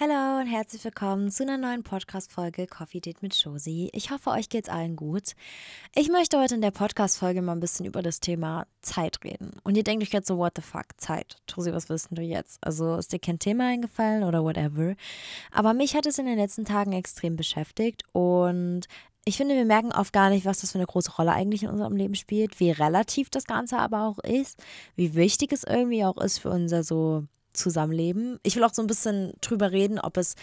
[0.00, 3.90] Hallo und herzlich willkommen zu einer neuen Podcast-Folge Coffee Date mit Josie.
[3.92, 5.32] Ich hoffe, euch geht's allen gut.
[5.92, 9.56] Ich möchte heute in der Podcast-Folge mal ein bisschen über das Thema Zeit reden.
[9.64, 11.38] Und ihr denkt euch jetzt so, what the fuck, Zeit?
[11.48, 12.58] Josie, was wissen du jetzt?
[12.64, 14.94] Also ist dir kein Thema eingefallen oder whatever?
[15.50, 18.82] Aber mich hat es in den letzten Tagen extrem beschäftigt und
[19.24, 21.70] ich finde, wir merken oft gar nicht, was das für eine große Rolle eigentlich in
[21.70, 24.62] unserem Leben spielt, wie relativ das Ganze aber auch ist,
[24.94, 28.38] wie wichtig es irgendwie auch ist für unser so Zusammenleben.
[28.42, 30.34] Ich will auch so ein bisschen drüber reden, ob es,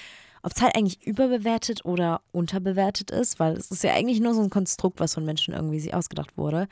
[0.43, 4.49] ob Zeit eigentlich überbewertet oder unterbewertet ist, weil es ist ja eigentlich nur so ein
[4.49, 6.67] Konstrukt, was von Menschen irgendwie sich ausgedacht wurde.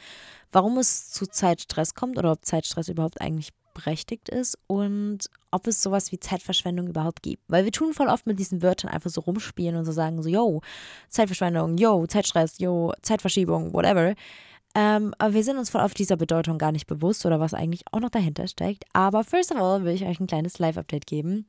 [0.51, 5.19] Warum es zu Zeitstress kommt oder ob Zeitstress überhaupt eigentlich berechtigt ist und
[5.51, 7.43] ob es sowas wie Zeitverschwendung überhaupt gibt.
[7.47, 10.29] Weil wir tun voll oft mit diesen Wörtern einfach so rumspielen und so sagen so,
[10.29, 10.61] yo,
[11.09, 14.13] Zeitverschwendung, yo, Zeitstress, yo, Zeitverschiebung, whatever.
[14.75, 17.83] Ähm, aber wir sind uns voll auf dieser Bedeutung gar nicht bewusst oder was eigentlich
[17.91, 18.85] auch noch dahinter steckt.
[18.93, 21.45] Aber first of all will ich euch ein kleines Live-Update geben.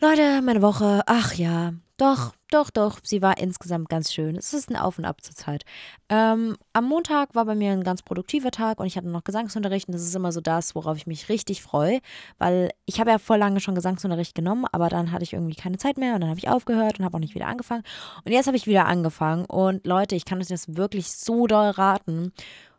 [0.00, 4.36] Leute, meine Woche, ach ja, doch, doch, doch, sie war insgesamt ganz schön.
[4.36, 5.64] Es ist ein Auf und Ab zur Zeit.
[6.08, 9.86] Ähm, am Montag war bei mir ein ganz produktiver Tag und ich hatte noch Gesangsunterricht
[9.86, 12.00] und das ist immer so das, worauf ich mich richtig freue,
[12.38, 15.78] weil ich habe ja vor lange schon Gesangsunterricht genommen, aber dann hatte ich irgendwie keine
[15.78, 17.84] Zeit mehr und dann habe ich aufgehört und habe auch nicht wieder angefangen.
[18.24, 21.70] Und jetzt habe ich wieder angefangen und Leute, ich kann euch das wirklich so doll
[21.70, 22.32] raten.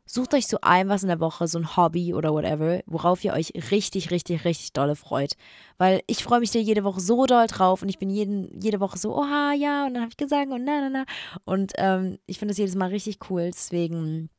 [0.08, 3.34] Sucht euch so ein was in der Woche, so ein Hobby oder whatever, worauf ihr
[3.34, 5.34] euch richtig, richtig, richtig dolle freut.
[5.80, 8.80] Weil ich freue mich da jede Woche so doll drauf und ich bin jeden, jede
[8.80, 11.06] Woche so, oha, ja, und dann habe ich gesagt und na, na, na.
[11.46, 13.50] Und ähm, ich finde das jedes Mal richtig cool.
[13.52, 14.30] Deswegen,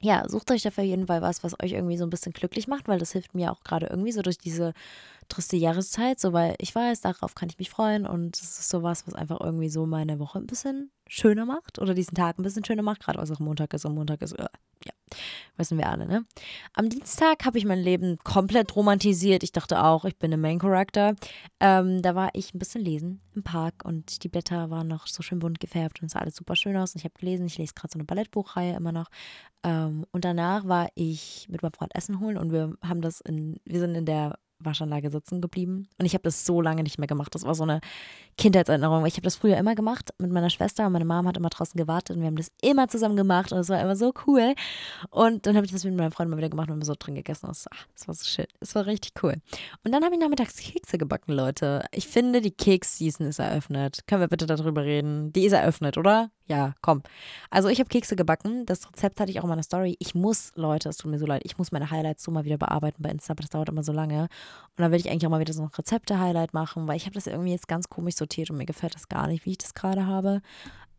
[0.00, 2.86] ja, sucht euch dafür jeden Fall was, was euch irgendwie so ein bisschen glücklich macht,
[2.86, 4.74] weil das hilft mir auch gerade irgendwie so durch diese
[5.30, 9.06] triste Jahreszeit, so weil ich weiß, darauf kann ich mich freuen und es ist sowas,
[9.06, 12.64] was einfach irgendwie so meine Woche ein bisschen schöner macht oder diesen Tag ein bisschen
[12.64, 14.46] schöner macht, gerade was auch Montag ist und Montag ist, äh,
[15.56, 16.24] wissen wir alle, ne?
[16.72, 19.42] Am Dienstag habe ich mein Leben komplett romantisiert.
[19.42, 21.14] Ich dachte auch, ich bin ein Main Character.
[21.60, 25.22] Ähm, da war ich ein bisschen lesen im Park und die Blätter waren noch so
[25.22, 26.94] schön bunt gefärbt und es sah alles super schön aus.
[26.94, 29.08] Und ich habe gelesen, ich lese gerade so eine Ballettbuchreihe immer noch.
[29.62, 33.60] Ähm, und danach war ich mit meinem Freund Essen holen und wir haben das in,
[33.64, 35.88] wir sind in der Waschanlage sitzen geblieben.
[35.98, 37.34] Und ich habe das so lange nicht mehr gemacht.
[37.34, 37.80] Das war so eine
[38.36, 39.06] Kindheitserinnerung.
[39.06, 41.78] Ich habe das früher immer gemacht mit meiner Schwester und meine Mom hat immer draußen
[41.78, 44.54] gewartet und wir haben das immer zusammen gemacht und es war immer so cool.
[45.10, 47.14] Und dann habe ich das mit meinem Freund mal wieder gemacht und wir so drin
[47.14, 47.46] gegessen.
[47.46, 47.66] Das,
[48.06, 48.48] war so shit.
[48.60, 49.36] Es war richtig cool.
[49.84, 51.84] Und dann habe ich nachmittags Kekse gebacken, Leute.
[51.92, 54.06] Ich finde, die Keks-Season ist eröffnet.
[54.06, 55.32] Können wir bitte darüber reden?
[55.32, 56.30] Die ist eröffnet, oder?
[56.46, 57.02] Ja, komm.
[57.48, 58.66] Also ich habe Kekse gebacken.
[58.66, 59.96] Das Rezept hatte ich auch in meiner Story.
[59.98, 62.58] Ich muss, Leute, es tut mir so leid, ich muss meine Highlights so mal wieder
[62.58, 64.22] bearbeiten bei Insta, aber das dauert immer so lange.
[64.22, 64.28] Und
[64.76, 67.26] dann will ich eigentlich auch mal wieder so ein Rezepte-Highlight machen, weil ich habe das
[67.26, 70.06] irgendwie jetzt ganz komisch sortiert und mir gefällt das gar nicht, wie ich das gerade
[70.06, 70.42] habe.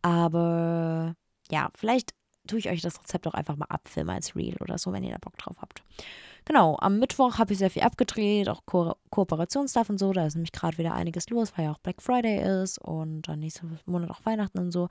[0.02, 1.14] Aber
[1.50, 2.12] ja, vielleicht
[2.48, 5.12] tue ich euch das Rezept auch einfach mal abfilmen als Reel oder so, wenn ihr
[5.12, 5.82] da Bock drauf habt.
[6.44, 10.12] Genau, am Mittwoch habe ich sehr viel abgedreht, auch Ko Kooperationsstuff und so.
[10.12, 13.40] Da ist nämlich gerade wieder einiges los, weil ja auch Black Friday ist und dann
[13.40, 14.88] nächsten Monat auch Weihnachten und so.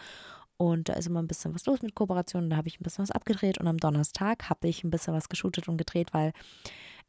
[0.58, 2.50] Und da ist immer ein bisschen was los mit Kooperationen.
[2.50, 3.58] Da habe ich ein bisschen was abgedreht.
[3.58, 6.32] Und am Donnerstag habe ich ein bisschen was geshootet und gedreht, weil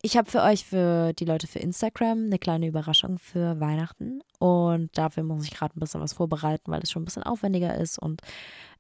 [0.03, 4.21] ich habe für euch, für die Leute für Instagram, eine kleine Überraschung für Weihnachten.
[4.39, 7.75] Und dafür muss ich gerade ein bisschen was vorbereiten, weil es schon ein bisschen aufwendiger
[7.77, 8.21] ist und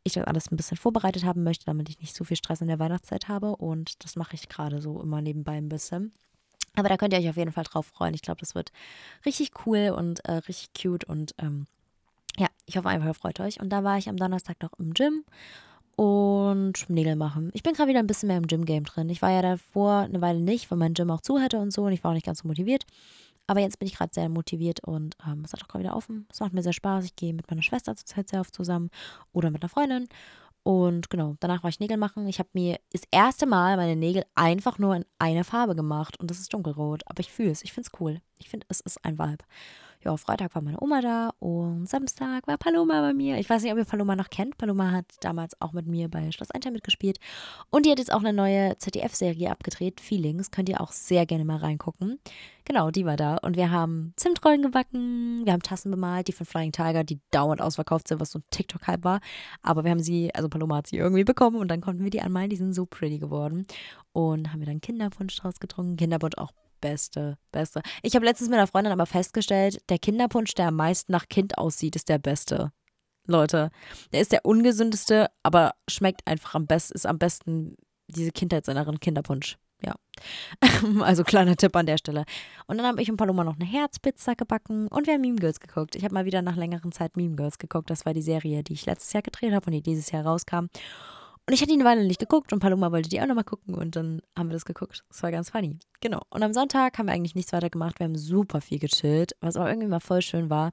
[0.04, 2.68] ich das alles ein bisschen vorbereitet haben möchte, damit ich nicht so viel Stress in
[2.68, 3.56] der Weihnachtszeit habe.
[3.56, 6.12] Und das mache ich gerade so immer nebenbei ein bisschen.
[6.76, 8.14] Aber da könnt ihr euch auf jeden Fall drauf freuen.
[8.14, 8.70] Ich glaube, das wird
[9.24, 11.66] richtig cool und äh, richtig cute und ähm,
[12.38, 13.60] ja, ich hoffe einfach, ihr freut euch.
[13.60, 15.24] Und da war ich am Donnerstag noch im Gym
[15.96, 17.50] und Nägel machen.
[17.54, 19.08] Ich bin gerade wieder ein bisschen mehr im Gym-Game drin.
[19.08, 21.84] Ich war ja davor eine Weile nicht, weil mein Gym auch zu hatte und so
[21.84, 22.84] und ich war auch nicht ganz so motiviert.
[23.46, 26.26] Aber jetzt bin ich gerade sehr motiviert und ähm, es hat auch gerade wieder offen.
[26.30, 27.04] Es macht mir sehr Spaß.
[27.04, 28.90] Ich gehe mit meiner Schwester zurzeit sehr oft zusammen
[29.32, 30.08] oder mit einer Freundin.
[30.64, 32.26] Und genau, danach war ich Nägel machen.
[32.26, 36.28] Ich habe mir das erste Mal meine Nägel einfach nur in einer Farbe gemacht und
[36.28, 37.04] das ist dunkelrot.
[37.06, 37.62] Aber ich fühle es.
[37.62, 38.20] Ich finde es cool.
[38.40, 39.44] Ich finde, es ist ein Vibe
[40.06, 43.38] ja, Freitag war meine Oma da und Samstag war Paloma bei mir.
[43.38, 44.56] Ich weiß nicht, ob ihr Paloma noch kennt.
[44.56, 47.18] Paloma hat damals auch mit mir bei Schloss Einstein mitgespielt.
[47.70, 50.52] Und die hat jetzt auch eine neue ZDF-Serie abgedreht, Feelings.
[50.52, 52.20] Könnt ihr auch sehr gerne mal reingucken.
[52.64, 53.38] Genau, die war da.
[53.38, 57.60] Und wir haben Zimtrollen gebacken, wir haben Tassen bemalt, die von Flying Tiger, die dauernd
[57.60, 59.20] ausverkauft sind, was so ein TikTok-Hype war.
[59.62, 62.22] Aber wir haben sie, also Paloma hat sie irgendwie bekommen und dann konnten wir die
[62.22, 62.50] anmalen.
[62.50, 63.66] Die sind so pretty geworden.
[64.12, 65.96] Und haben wir dann Kinderpunsch draus getrunken.
[65.96, 66.52] Kinderpunsch auch
[66.86, 67.82] beste, beste.
[68.02, 71.58] Ich habe letztens mit einer Freundin aber festgestellt, der Kinderpunsch, der am meisten nach Kind
[71.58, 72.70] aussieht, ist der beste.
[73.26, 73.70] Leute,
[74.12, 79.58] der ist der ungesündeste, aber schmeckt einfach am besten, ist am besten diese Kindheitserinnerung Kinderpunsch.
[79.84, 79.96] Ja.
[81.02, 82.24] also kleiner Tipp an der Stelle.
[82.68, 85.58] Und dann habe ich und Paloma noch eine Herzpizza gebacken und wir haben Meme Girls
[85.58, 85.96] geguckt.
[85.96, 87.90] Ich habe mal wieder nach längeren Zeit Meme Girls geguckt.
[87.90, 90.66] Das war die Serie, die ich letztes Jahr gedreht habe und die dieses Jahr rauskam.
[91.48, 93.74] Und ich hatte die eine Weile nicht geguckt und Paloma wollte die auch nochmal gucken
[93.74, 95.04] und dann haben wir das geguckt.
[95.08, 95.78] Das war ganz funny.
[96.00, 96.22] Genau.
[96.30, 98.00] Und am Sonntag haben wir eigentlich nichts weiter gemacht.
[98.00, 100.72] Wir haben super viel gechillt, was auch irgendwie mal voll schön war.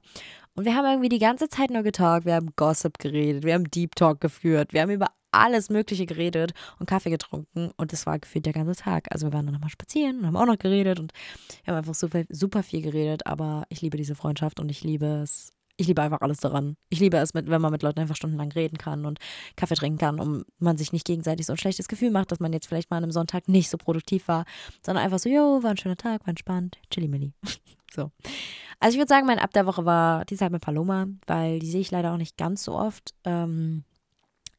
[0.54, 2.26] Und wir haben irgendwie die ganze Zeit nur getalkt.
[2.26, 6.52] Wir haben Gossip geredet, wir haben Deep Talk geführt, wir haben über alles Mögliche geredet
[6.78, 9.08] und Kaffee getrunken und das war gefühlt der ganze Tag.
[9.10, 11.12] Also wir waren dann nochmal spazieren und haben auch noch geredet und
[11.64, 15.06] wir haben einfach super, super viel geredet, aber ich liebe diese Freundschaft und ich liebe
[15.22, 15.50] es.
[15.76, 16.76] Ich liebe einfach alles daran.
[16.88, 19.18] Ich liebe es, wenn man mit Leuten einfach stundenlang reden kann und
[19.56, 22.52] Kaffee trinken kann und man sich nicht gegenseitig so ein schlechtes Gefühl macht, dass man
[22.52, 24.44] jetzt vielleicht mal an einem Sonntag nicht so produktiv war,
[24.84, 27.32] sondern einfach so, jo, war ein schöner Tag, war entspannt, chilly milli.
[27.92, 28.12] so.
[28.78, 31.70] Also ich würde sagen, mein Ab der Woche war die Zeit mit Paloma, weil die
[31.70, 33.14] sehe ich leider auch nicht ganz so oft.
[33.24, 33.84] Ähm,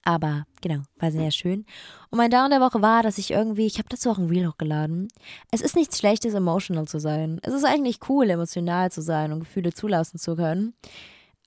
[0.06, 1.66] aber genau, war sehr schön.
[2.12, 4.48] Und mein Down der Woche war, dass ich irgendwie, ich habe dazu auch ein Reel
[4.48, 5.07] hochgeladen.
[5.52, 7.40] Es ist nichts Schlechtes, emotional zu sein.
[7.42, 10.75] Es ist eigentlich cool, emotional zu sein und Gefühle zulassen zu können.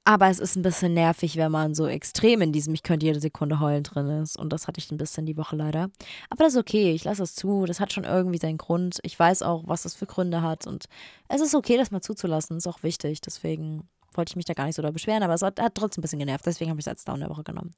[0.05, 3.20] Aber es ist ein bisschen nervig, wenn man so extrem in diesem Ich könnte jede
[3.20, 4.38] Sekunde heulen drin ist.
[4.38, 5.90] Und das hatte ich ein bisschen die Woche leider.
[6.31, 7.64] Aber das ist okay, ich lasse es zu.
[7.64, 8.99] Das hat schon irgendwie seinen Grund.
[9.02, 10.66] Ich weiß auch, was das für Gründe hat.
[10.66, 10.87] Und
[11.28, 12.56] es ist okay, das mal zuzulassen.
[12.56, 13.20] Das ist auch wichtig.
[13.20, 15.22] Deswegen wollte ich mich da gar nicht so da beschweren.
[15.22, 16.46] Aber es hat, hat trotzdem ein bisschen genervt.
[16.46, 17.75] Deswegen habe ich es als Down der Woche genommen.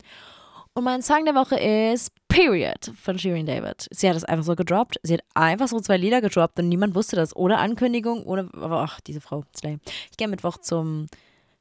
[0.75, 3.89] Und mein Song der Woche ist Period von Shirin David.
[3.91, 5.01] Sie hat es einfach so gedroppt.
[5.03, 7.35] Sie hat einfach so zwei Lieder gedroppt und niemand wusste das.
[7.35, 8.49] Ohne Ankündigung, ohne.
[8.55, 9.45] Ach, diese Frau.
[9.57, 9.79] Slay.
[10.11, 11.07] Ich gehe Mittwoch zum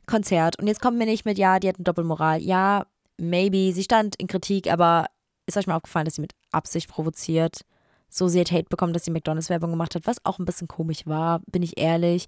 [0.06, 2.42] Konzert und jetzt kommt mir nicht mit, ja, die hat eine Doppelmoral.
[2.42, 2.86] Ja,
[3.18, 3.74] maybe.
[3.74, 5.08] Sie stand in Kritik, aber
[5.48, 7.62] ist euch mal aufgefallen, dass sie mit Absicht provoziert?
[8.10, 11.06] So, sie hat Hate bekommen, dass sie McDonalds-Werbung gemacht hat, was auch ein bisschen komisch
[11.06, 12.26] war, bin ich ehrlich.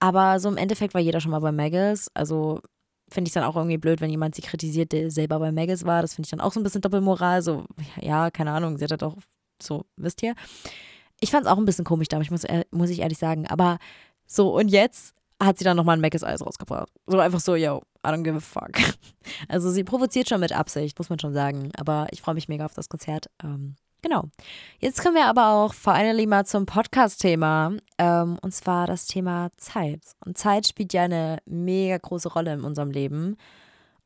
[0.00, 2.08] Aber so im Endeffekt war jeder schon mal bei Megas.
[2.14, 2.60] Also
[3.12, 6.02] finde ich dann auch irgendwie blöd, wenn jemand sie kritisiert, der selber bei Megas war.
[6.02, 7.42] Das finde ich dann auch so ein bisschen Doppelmoral.
[7.42, 7.64] So,
[8.00, 9.16] ja, keine Ahnung, sie hat halt auch
[9.60, 10.34] so, wisst ihr.
[11.20, 13.46] Ich fand es auch ein bisschen komisch damals, muss, muss ich ehrlich sagen.
[13.46, 13.78] Aber
[14.26, 16.88] so, und jetzt hat sie dann nochmal ein Megas Eis rausgebracht.
[17.06, 18.72] So einfach so, yo, I don't give a fuck.
[19.48, 21.70] Also sie provoziert schon mit Absicht, muss man schon sagen.
[21.76, 23.26] Aber ich freue mich mega auf das Konzert.
[23.42, 24.24] Ähm, Genau.
[24.80, 27.76] Jetzt kommen wir aber auch finally mal zum Podcast-Thema.
[27.98, 30.00] Ähm, und zwar das Thema Zeit.
[30.26, 33.36] Und Zeit spielt ja eine mega große Rolle in unserem Leben.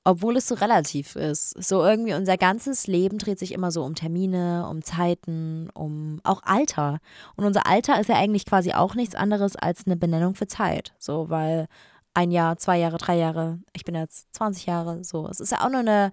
[0.05, 1.51] Obwohl es so relativ ist.
[1.65, 6.43] So irgendwie unser ganzes Leben dreht sich immer so um Termine, um Zeiten, um auch
[6.45, 6.99] Alter.
[7.35, 10.95] Und unser Alter ist ja eigentlich quasi auch nichts anderes als eine Benennung für Zeit.
[10.99, 11.67] So, weil
[12.15, 15.27] ein Jahr, zwei Jahre, drei Jahre, ich bin jetzt 20 Jahre, so.
[15.27, 16.13] Es ist ja auch nur eine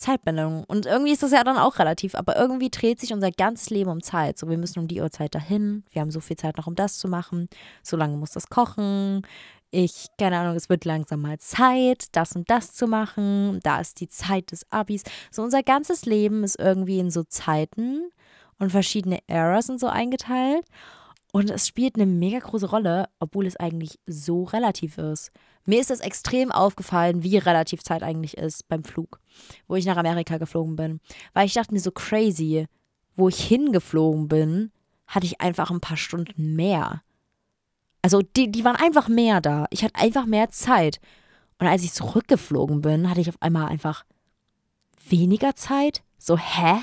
[0.00, 0.64] Zeitbindung.
[0.64, 3.90] Und irgendwie ist das ja dann auch relativ, aber irgendwie dreht sich unser ganzes Leben
[3.90, 4.38] um Zeit.
[4.38, 6.98] So, wir müssen um die Uhrzeit dahin, wir haben so viel Zeit noch, um das
[6.98, 7.48] zu machen.
[7.82, 9.22] So lange muss das kochen.
[9.70, 13.60] Ich, keine Ahnung, es wird langsam mal Zeit, das und das zu machen.
[13.62, 15.04] Da ist die Zeit des Abis.
[15.30, 18.10] So, unser ganzes Leben ist irgendwie in so Zeiten
[18.58, 20.64] und verschiedene Eras und so eingeteilt.
[21.32, 25.30] Und es spielt eine mega große Rolle, obwohl es eigentlich so relativ ist.
[25.64, 29.20] Mir ist es extrem aufgefallen, wie relativ Zeit eigentlich ist beim Flug,
[29.68, 31.00] wo ich nach Amerika geflogen bin.
[31.32, 32.66] Weil ich dachte mir so crazy,
[33.14, 34.72] wo ich hingeflogen bin,
[35.06, 37.02] hatte ich einfach ein paar Stunden mehr.
[38.02, 39.66] Also die, die waren einfach mehr da.
[39.70, 41.00] Ich hatte einfach mehr Zeit.
[41.58, 44.04] Und als ich zurückgeflogen bin, hatte ich auf einmal einfach
[45.08, 46.02] weniger Zeit.
[46.18, 46.82] So, hä?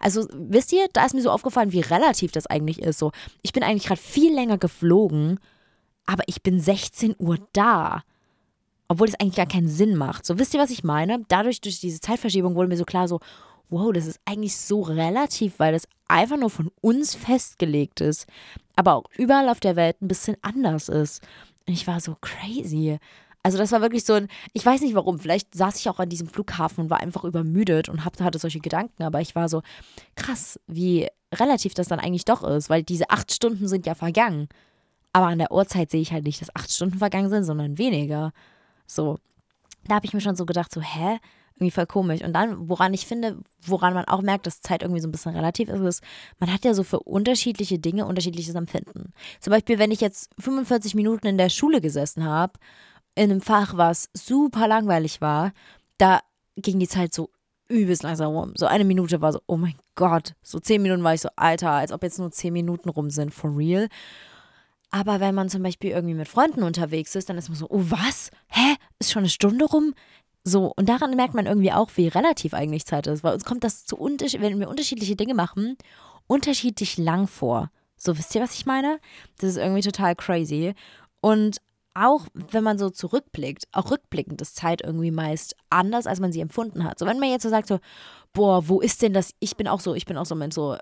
[0.00, 2.98] Also, wisst ihr, da ist mir so aufgefallen, wie relativ das eigentlich ist.
[2.98, 5.40] So, ich bin eigentlich gerade viel länger geflogen,
[6.06, 8.02] aber ich bin 16 Uhr da.
[8.88, 10.26] Obwohl das eigentlich gar keinen Sinn macht.
[10.26, 11.24] So, wisst ihr, was ich meine?
[11.28, 13.20] Dadurch, durch diese Zeitverschiebung wurde mir so klar, so,
[13.70, 18.26] wow, das ist eigentlich so relativ, weil das einfach nur von uns festgelegt ist,
[18.76, 21.22] aber auch überall auf der Welt ein bisschen anders ist.
[21.66, 22.98] Und ich war so crazy.
[23.42, 26.08] Also das war wirklich so ein, ich weiß nicht warum, vielleicht saß ich auch an
[26.08, 29.62] diesem Flughafen und war einfach übermüdet und hatte solche Gedanken, aber ich war so,
[30.14, 34.48] krass, wie relativ das dann eigentlich doch ist, weil diese acht Stunden sind ja vergangen.
[35.12, 38.32] Aber an der Uhrzeit sehe ich halt nicht, dass acht Stunden vergangen sind, sondern weniger.
[38.86, 39.18] So,
[39.84, 41.18] da habe ich mir schon so gedacht, so, hä?
[41.54, 42.22] Irgendwie voll komisch.
[42.22, 45.34] Und dann, woran ich finde, woran man auch merkt, dass Zeit irgendwie so ein bisschen
[45.34, 46.02] relativ ist, ist,
[46.38, 49.12] man hat ja so für unterschiedliche Dinge unterschiedliches Empfinden.
[49.38, 52.54] Zum Beispiel, wenn ich jetzt 45 Minuten in der Schule gesessen habe
[53.14, 55.52] in einem Fach, was super langweilig war,
[55.98, 56.20] da
[56.56, 57.30] ging die Zeit so
[57.68, 58.52] übelst langsam rum.
[58.56, 60.34] So eine Minute war so, oh mein Gott.
[60.42, 63.32] So zehn Minuten war ich so, Alter, als ob jetzt nur zehn Minuten rum sind,
[63.32, 63.88] for real.
[64.90, 67.82] Aber wenn man zum Beispiel irgendwie mit Freunden unterwegs ist, dann ist man so, oh
[67.88, 68.30] was?
[68.48, 68.76] Hä?
[68.98, 69.94] Ist schon eine Stunde rum?
[70.44, 73.24] So, und daran merkt man irgendwie auch, wie relativ eigentlich Zeit ist.
[73.24, 75.76] Weil uns kommt das zu wenn wir unterschiedliche Dinge machen,
[76.26, 77.70] unterschiedlich lang vor.
[77.96, 78.98] So, wisst ihr, was ich meine?
[79.38, 80.74] Das ist irgendwie total crazy.
[81.20, 81.58] Und
[81.94, 86.40] auch wenn man so zurückblickt, auch rückblickend ist Zeit irgendwie meist anders, als man sie
[86.40, 86.98] empfunden hat.
[86.98, 87.78] So, wenn man jetzt so sagt, so,
[88.32, 89.34] boah, wo ist denn das?
[89.40, 90.76] Ich bin auch so, ich bin auch so ein Mensch, so,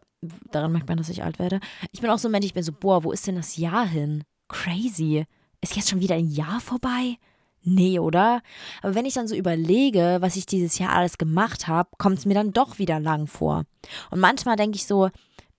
[0.50, 1.60] daran merkt man, dass ich alt werde.
[1.92, 3.86] Ich bin auch so ein Mensch, ich bin so, boah, wo ist denn das Jahr
[3.86, 4.24] hin?
[4.48, 5.24] Crazy.
[5.60, 7.16] Ist jetzt schon wieder ein Jahr vorbei?
[7.62, 8.40] Nee, oder?
[8.82, 12.24] Aber wenn ich dann so überlege, was ich dieses Jahr alles gemacht habe, kommt es
[12.24, 13.64] mir dann doch wieder lang vor.
[14.10, 15.10] Und manchmal denke ich so,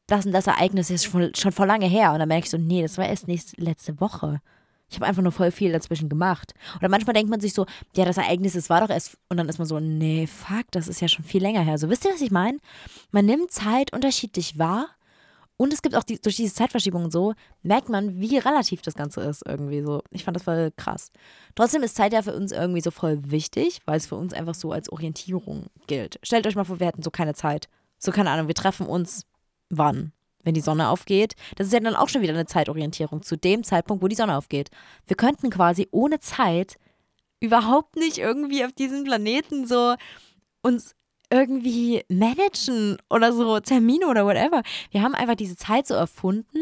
[0.07, 2.11] das und das Ereignis ist schon, schon vor lange her.
[2.11, 4.41] Und dann merke ich so, nee, das war erst nächste, letzte Woche.
[4.91, 6.53] Ich habe einfach nur voll viel dazwischen gemacht.
[6.77, 9.17] Oder manchmal denkt man sich so, ja, das Ereignis, das war doch erst.
[9.29, 11.77] Und dann ist man so, nee, fuck, das ist ja schon viel länger her.
[11.77, 12.57] So, wisst ihr, was ich meine?
[13.11, 14.89] Man nimmt Zeit unterschiedlich wahr
[15.61, 18.95] und es gibt auch die, durch diese Zeitverschiebung und so, merkt man, wie relativ das
[18.95, 20.01] Ganze ist irgendwie so.
[20.09, 21.11] Ich fand das voll krass.
[21.55, 24.55] Trotzdem ist Zeit ja für uns irgendwie so voll wichtig, weil es für uns einfach
[24.55, 26.19] so als Orientierung gilt.
[26.23, 27.69] Stellt euch mal vor, wir hätten so keine Zeit.
[27.97, 29.27] So, keine Ahnung, wir treffen uns
[29.69, 30.11] wann?
[30.43, 31.35] Wenn die Sonne aufgeht.
[31.55, 34.37] Das ist ja dann auch schon wieder eine Zeitorientierung zu dem Zeitpunkt, wo die Sonne
[34.37, 34.69] aufgeht.
[35.05, 36.77] Wir könnten quasi ohne Zeit
[37.39, 39.95] überhaupt nicht irgendwie auf diesem Planeten so
[40.61, 40.95] uns
[41.31, 44.63] irgendwie managen oder so Termine oder whatever.
[44.91, 46.59] Wir haben einfach diese Zeit so erfunden,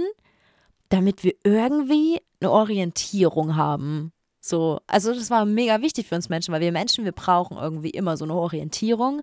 [0.89, 4.11] damit wir irgendwie eine Orientierung haben.
[4.41, 7.89] So, also das war mega wichtig für uns Menschen, weil wir Menschen, wir brauchen irgendwie
[7.89, 9.21] immer so eine Orientierung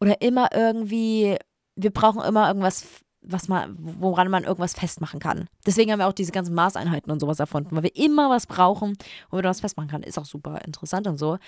[0.00, 1.36] oder immer irgendwie,
[1.74, 5.48] wir brauchen immer irgendwas, was man, woran man irgendwas festmachen kann.
[5.64, 8.96] Deswegen haben wir auch diese ganzen Maßeinheiten und sowas erfunden, weil wir immer was brauchen,
[9.30, 10.02] wo wir was festmachen kann.
[10.02, 11.38] Ist auch super interessant und so.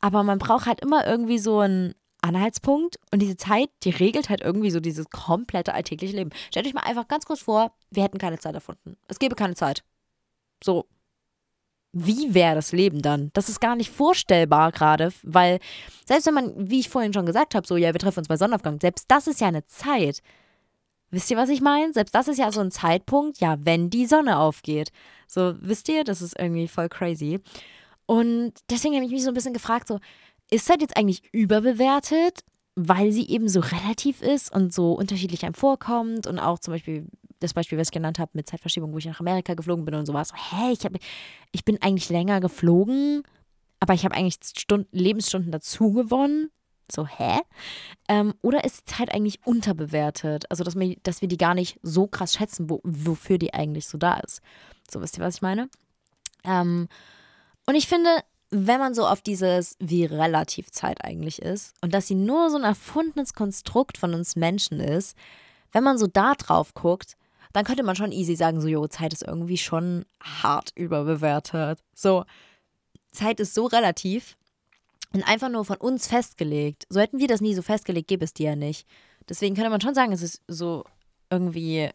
[0.00, 4.40] Aber man braucht halt immer irgendwie so ein Anhaltspunkt und diese Zeit, die regelt halt
[4.40, 6.30] irgendwie so dieses komplette alltägliche Leben.
[6.50, 8.96] Stellt euch mal einfach ganz kurz vor, wir hätten keine Zeit erfunden.
[9.08, 9.84] Es gäbe keine Zeit.
[10.62, 10.86] So.
[11.92, 13.30] Wie wäre das Leben dann?
[13.32, 15.60] Das ist gar nicht vorstellbar gerade, weil
[16.04, 18.36] selbst wenn man, wie ich vorhin schon gesagt habe, so, ja, wir treffen uns bei
[18.36, 20.20] Sonnenaufgang, selbst das ist ja eine Zeit.
[21.10, 21.92] Wisst ihr, was ich meine?
[21.92, 24.90] Selbst das ist ja so ein Zeitpunkt, ja, wenn die Sonne aufgeht.
[25.26, 27.40] So, wisst ihr, das ist irgendwie voll crazy.
[28.06, 29.98] Und deswegen habe ich mich so ein bisschen gefragt, so,
[30.50, 32.44] ist Zeit jetzt eigentlich überbewertet,
[32.76, 37.06] weil sie eben so relativ ist und so unterschiedlich einem vorkommt und auch zum Beispiel
[37.40, 40.06] das Beispiel, was ich genannt habe mit Zeitverschiebung, wo ich nach Amerika geflogen bin und
[40.06, 40.32] sowas.
[40.34, 40.92] Hä, ich, hab,
[41.52, 43.22] ich bin eigentlich länger geflogen,
[43.80, 46.50] aber ich habe eigentlich Stunden, Lebensstunden dazu gewonnen.
[46.90, 47.40] So, hä?
[48.08, 50.50] Ähm, oder ist die Zeit eigentlich unterbewertet?
[50.50, 53.86] Also, dass wir, dass wir die gar nicht so krass schätzen, wo, wofür die eigentlich
[53.86, 54.40] so da ist.
[54.90, 55.68] So, wisst ihr, was ich meine?
[56.44, 56.88] Ähm,
[57.66, 58.10] und ich finde,
[58.50, 62.56] wenn man so auf dieses, wie relativ Zeit eigentlich ist und dass sie nur so
[62.56, 65.16] ein erfundenes Konstrukt von uns Menschen ist,
[65.72, 67.16] wenn man so da drauf guckt,
[67.52, 71.80] dann könnte man schon easy sagen, so, jo, Zeit ist irgendwie schon hart überbewertet.
[71.94, 72.24] So,
[73.10, 74.36] Zeit ist so relativ
[75.12, 76.84] und einfach nur von uns festgelegt.
[76.88, 78.86] So hätten wir das nie so festgelegt, gäbe es die ja nicht.
[79.28, 80.84] Deswegen könnte man schon sagen, es ist so
[81.30, 81.90] irgendwie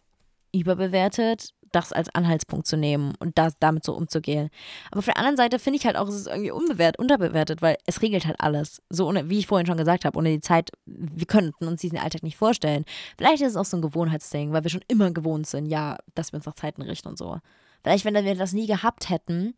[0.54, 4.50] überbewertet, das als Anhaltspunkt zu nehmen und das, damit so umzugehen.
[4.92, 7.78] Aber auf der anderen Seite finde ich halt auch, es ist irgendwie unbewert, unterbewertet, weil
[7.86, 8.82] es regelt halt alles.
[8.90, 11.98] So ohne, wie ich vorhin schon gesagt habe, ohne die Zeit, wir könnten uns diesen
[11.98, 12.86] Alltag nicht vorstellen.
[13.18, 16.34] Vielleicht ist es auch so ein Gewohnheitsding, weil wir schon immer gewohnt sind, ja, dass
[16.34, 17.38] wir uns nach Zeiten richten und so.
[17.84, 19.56] Vielleicht, wenn wir das nie gehabt hätten,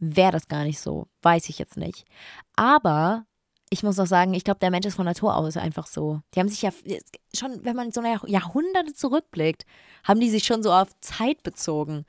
[0.00, 1.06] wäre das gar nicht so.
[1.22, 2.04] Weiß ich jetzt nicht.
[2.56, 3.24] Aber
[3.70, 6.20] ich muss auch sagen, ich glaube, der Mensch ist von Natur aus einfach so.
[6.34, 6.70] Die haben sich ja
[7.32, 9.64] schon, wenn man so eine Jahrhunderte zurückblickt,
[10.02, 12.04] haben die sich schon so auf Zeit bezogen.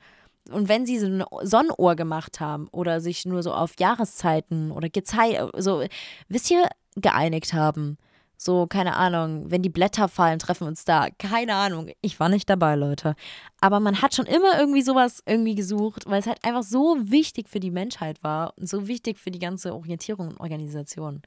[0.50, 4.88] Und wenn sie so eine Sonnenuhr gemacht haben oder sich nur so auf Jahreszeiten oder
[4.88, 5.84] Gezei so,
[6.28, 7.96] wisst ihr, geeinigt haben,
[8.44, 11.08] so, keine Ahnung, wenn die Blätter fallen, treffen uns da.
[11.18, 11.90] Keine Ahnung.
[12.00, 13.14] Ich war nicht dabei, Leute.
[13.60, 17.48] Aber man hat schon immer irgendwie sowas irgendwie gesucht, weil es halt einfach so wichtig
[17.48, 21.22] für die Menschheit war und so wichtig für die ganze Orientierung und Organisation.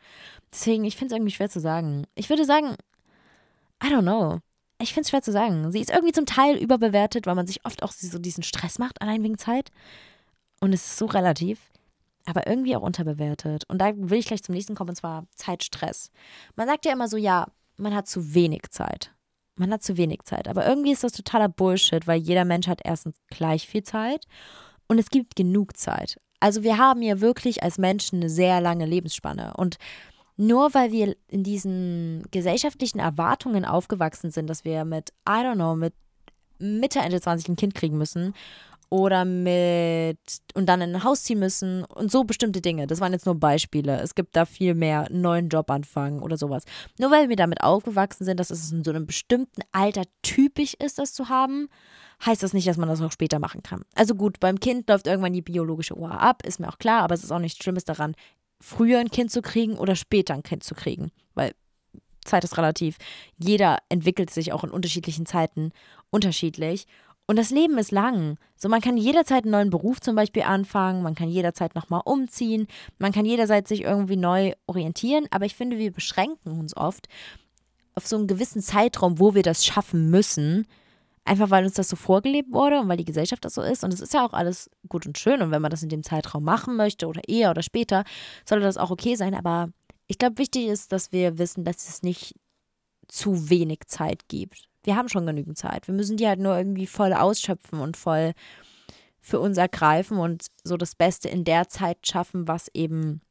[0.51, 2.05] Deswegen, ich finde es irgendwie schwer zu sagen.
[2.15, 2.75] Ich würde sagen,
[3.83, 4.39] I don't know.
[4.79, 5.71] Ich finde es schwer zu sagen.
[5.71, 9.01] Sie ist irgendwie zum Teil überbewertet, weil man sich oft auch so diesen Stress macht,
[9.01, 9.71] allein wegen Zeit.
[10.59, 11.59] Und es ist so relativ
[12.25, 13.63] aber irgendwie auch unterbewertet.
[13.67, 16.11] Und da will ich gleich zum nächsten kommen, und zwar Zeitstress.
[16.55, 19.13] Man sagt ja immer so, ja, man hat zu wenig Zeit.
[19.55, 20.47] Man hat zu wenig Zeit.
[20.47, 24.25] Aber irgendwie ist das totaler Bullshit, weil jeder Mensch hat erstens gleich viel Zeit
[24.87, 26.19] und es gibt genug Zeit.
[26.39, 29.53] Also wir haben ja wirklich als Menschen eine sehr lange Lebensspanne.
[29.55, 29.77] Und
[30.37, 35.75] nur weil wir in diesen gesellschaftlichen Erwartungen aufgewachsen sind, dass wir mit, I don't know,
[35.75, 35.93] mit
[36.59, 38.33] Mitte, Ende 20 ein Kind kriegen müssen
[38.89, 40.17] oder mit
[40.53, 42.87] und dann in ein Haus ziehen müssen und so bestimmte Dinge.
[42.87, 43.99] Das waren jetzt nur Beispiele.
[44.01, 46.63] Es gibt da viel mehr neuen Job anfangen oder sowas.
[46.99, 50.99] Nur weil wir damit aufgewachsen sind, dass es in so einem bestimmten Alter typisch ist,
[50.99, 51.67] das zu haben,
[52.25, 53.83] heißt das nicht, dass man das auch später machen kann.
[53.95, 57.15] Also gut, beim Kind läuft irgendwann die biologische Uhr ab, ist mir auch klar, aber
[57.15, 58.15] es ist auch nichts Schlimmes daran,
[58.61, 61.53] früher ein Kind zu kriegen oder später ein Kind zu kriegen, weil
[62.25, 62.97] Zeit ist relativ.
[63.37, 65.71] Jeder entwickelt sich auch in unterschiedlichen Zeiten
[66.09, 66.87] unterschiedlich
[67.27, 68.37] und das Leben ist lang.
[68.55, 72.67] So, man kann jederzeit einen neuen Beruf zum Beispiel anfangen, man kann jederzeit nochmal umziehen,
[72.99, 77.07] man kann jederzeit sich irgendwie neu orientieren, aber ich finde, wir beschränken uns oft
[77.95, 80.67] auf so einen gewissen Zeitraum, wo wir das schaffen müssen.
[81.27, 83.83] Einfach weil uns das so vorgelebt wurde und weil die Gesellschaft das so ist.
[83.83, 85.41] Und es ist ja auch alles gut und schön.
[85.41, 88.03] Und wenn man das in dem Zeitraum machen möchte oder eher oder später,
[88.47, 89.33] sollte das auch okay sein.
[89.33, 89.69] Aber
[90.05, 92.35] ich glaube, wichtig ist, dass wir wissen, dass es nicht
[93.07, 94.69] zu wenig Zeit gibt.
[94.85, 95.87] Wir haben schon genügend Zeit.
[95.87, 98.33] Wir müssen die halt nur irgendwie voll ausschöpfen und voll
[99.19, 103.21] für uns ergreifen und so das Beste in der Zeit schaffen, was eben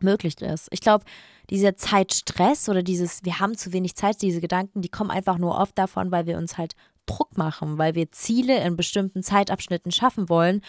[0.00, 0.68] möglich ist.
[0.70, 1.04] Ich glaube,
[1.50, 5.58] dieser Zeitstress oder dieses, wir haben zu wenig Zeit, diese Gedanken, die kommen einfach nur
[5.58, 6.74] oft davon, weil wir uns halt
[7.06, 10.62] Druck machen, weil wir Ziele in bestimmten Zeitabschnitten schaffen wollen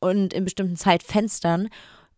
[0.00, 1.68] und in bestimmten Zeitfenstern,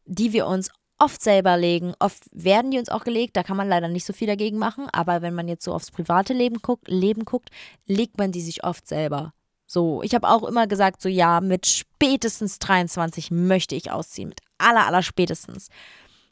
[0.07, 1.95] die wir uns oft selber legen.
[1.99, 4.89] Oft werden die uns auch gelegt, da kann man leider nicht so viel dagegen machen,
[4.93, 7.51] aber wenn man jetzt so aufs private Leben guckt, Leben guckt
[7.87, 9.33] legt man die sich oft selber.
[9.67, 14.41] So, ich habe auch immer gesagt, so ja, mit spätestens 23 möchte ich ausziehen, mit
[14.59, 15.69] aller, aller spätestens.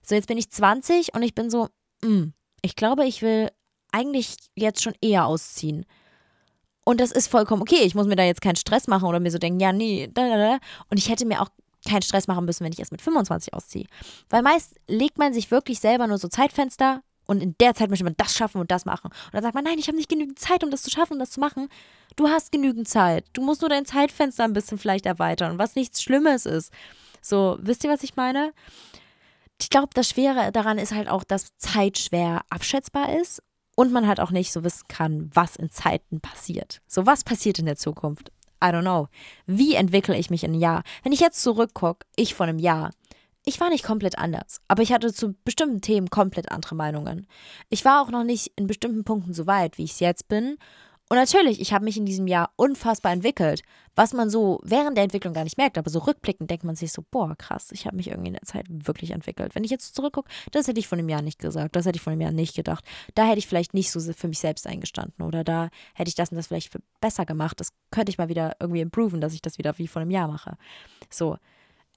[0.03, 1.69] So, jetzt bin ich 20 und ich bin so,
[2.03, 3.51] mh, hm, ich glaube, ich will
[3.91, 5.85] eigentlich jetzt schon eher ausziehen.
[6.85, 7.83] Und das ist vollkommen okay.
[7.85, 10.29] Ich muss mir da jetzt keinen Stress machen oder mir so denken, ja, nee, da,
[10.29, 10.59] da, da.
[10.91, 11.49] Und ich hätte mir auch
[11.89, 13.87] keinen Stress machen müssen, wenn ich erst mit 25 ausziehe.
[14.31, 18.05] Weil meist legt man sich wirklich selber nur so Zeitfenster und in der Zeit möchte
[18.05, 19.07] man das schaffen und das machen.
[19.07, 21.19] Und dann sagt man, nein, ich habe nicht genügend Zeit, um das zu schaffen und
[21.19, 21.69] das zu machen.
[22.17, 23.25] Du hast genügend Zeit.
[23.33, 26.73] Du musst nur dein Zeitfenster ein bisschen vielleicht erweitern, was nichts Schlimmes ist.
[27.21, 28.53] So, wisst ihr, was ich meine?
[29.61, 33.41] Ich glaube, das Schwere daran ist halt auch, dass Zeit schwer abschätzbar ist
[33.77, 36.81] und man halt auch nicht so wissen kann, was in Zeiten passiert.
[36.89, 38.33] So, was passiert in der Zukunft?
[38.63, 39.09] I don't know.
[39.47, 40.83] Wie entwickle ich mich in einem Jahr?
[41.03, 42.91] Wenn ich jetzt zurückgucke, ich von einem Jahr,
[43.45, 47.27] ich war nicht komplett anders, aber ich hatte zu bestimmten Themen komplett andere Meinungen.
[47.71, 50.59] Ich war auch noch nicht in bestimmten Punkten so weit, wie ich es jetzt bin
[51.09, 53.63] und natürlich, ich habe mich in diesem Jahr unfassbar entwickelt,
[53.95, 56.91] was man so während der Entwicklung gar nicht merkt, aber so rückblickend denkt man sich
[56.91, 59.55] so, boah, krass, ich habe mich irgendwie in der Zeit wirklich entwickelt.
[59.55, 62.03] Wenn ich jetzt zurückgucke, das hätte ich von dem Jahr nicht gesagt, das hätte ich
[62.03, 62.85] von dem Jahr nicht gedacht.
[63.15, 66.31] Da hätte ich vielleicht nicht so für mich selbst eingestanden oder da hätte ich das
[66.31, 67.61] und das vielleicht besser gemacht.
[67.61, 70.29] Das könnte ich mal wieder irgendwie improven, dass ich das wieder wie vor einem Jahr
[70.29, 70.57] mache.
[71.11, 71.37] So,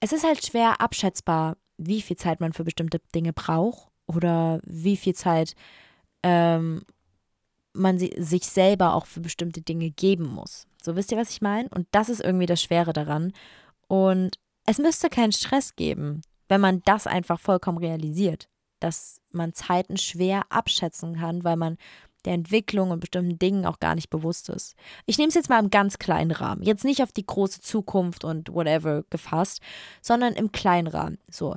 [0.00, 4.96] es ist halt schwer abschätzbar, wie viel Zeit man für bestimmte Dinge braucht oder wie
[4.98, 5.54] viel Zeit
[6.22, 6.82] ähm,
[7.76, 10.66] man sich selber auch für bestimmte Dinge geben muss.
[10.82, 11.68] So wisst ihr, was ich meine?
[11.70, 13.32] Und das ist irgendwie das Schwere daran.
[13.88, 18.48] Und es müsste keinen Stress geben, wenn man das einfach vollkommen realisiert,
[18.80, 21.76] dass man Zeiten schwer abschätzen kann, weil man
[22.24, 24.74] der Entwicklung und bestimmten Dingen auch gar nicht bewusst ist.
[25.06, 28.24] Ich nehme es jetzt mal im ganz kleinen Rahmen, jetzt nicht auf die große Zukunft
[28.24, 29.62] und whatever gefasst,
[30.02, 31.18] sondern im kleinen Rahmen.
[31.30, 31.56] So,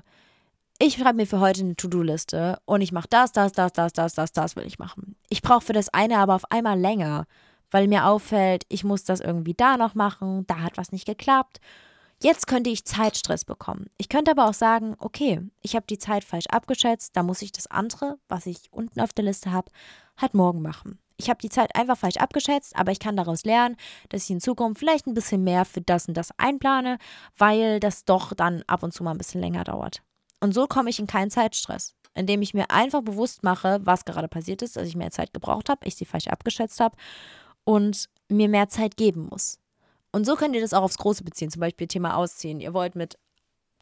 [0.81, 4.13] ich schreibe mir für heute eine To-Do-Liste und ich mache das, das, das, das, das,
[4.13, 5.17] das, das will ich machen.
[5.27, 7.25] Ich brauche für das eine aber auf einmal länger,
[7.69, 11.59] weil mir auffällt, ich muss das irgendwie da noch machen, da hat was nicht geklappt.
[12.21, 13.87] Jetzt könnte ich Zeitstress bekommen.
[13.97, 17.51] Ich könnte aber auch sagen, okay, ich habe die Zeit falsch abgeschätzt, da muss ich
[17.51, 19.71] das andere, was ich unten auf der Liste habe,
[20.17, 20.99] halt morgen machen.
[21.17, 23.75] Ich habe die Zeit einfach falsch abgeschätzt, aber ich kann daraus lernen,
[24.07, 26.97] dass ich in Zukunft vielleicht ein bisschen mehr für das und das einplane,
[27.37, 30.01] weil das doch dann ab und zu mal ein bisschen länger dauert.
[30.39, 34.27] Und so komme ich in keinen Zeitstress, indem ich mir einfach bewusst mache, was gerade
[34.27, 36.95] passiert ist, dass ich mehr Zeit gebraucht habe, ich sie falsch abgeschätzt habe
[37.63, 39.59] und mir mehr Zeit geben muss.
[40.11, 42.59] Und so könnt ihr das auch aufs Große beziehen, zum Beispiel Thema Ausziehen.
[42.59, 43.17] Ihr wollt mit,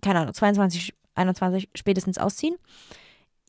[0.02, 2.58] keine Ahnung, 22, 21 spätestens ausziehen.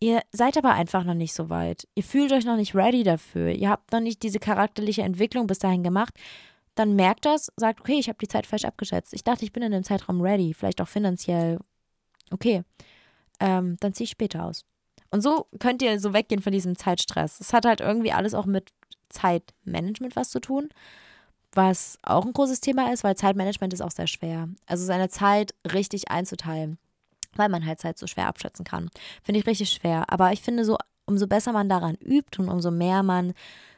[0.00, 1.88] Ihr seid aber einfach noch nicht so weit.
[1.94, 3.50] Ihr fühlt euch noch nicht ready dafür.
[3.50, 6.14] Ihr habt noch nicht diese charakterliche Entwicklung bis dahin gemacht.
[6.76, 9.12] Dann merkt das, sagt, okay, ich habe die Zeit falsch abgeschätzt.
[9.12, 11.58] Ich dachte, ich bin in dem Zeitraum ready, vielleicht auch finanziell.
[12.30, 12.62] Okay,
[13.40, 14.64] ähm, dann ziehe ich später aus.
[15.10, 17.40] Und so könnt ihr so weggehen von diesem Zeitstress.
[17.40, 18.72] Es hat halt irgendwie alles auch mit
[19.08, 20.68] Zeitmanagement was zu tun,
[21.52, 24.48] was auch ein großes Thema ist, weil Zeitmanagement ist auch sehr schwer.
[24.66, 26.78] Also seine Zeit richtig einzuteilen,
[27.34, 28.90] weil man halt Zeit so schwer abschätzen kann.
[29.22, 30.04] Finde ich richtig schwer.
[30.08, 33.32] Aber ich finde so, umso besser man daran übt und umso mehr man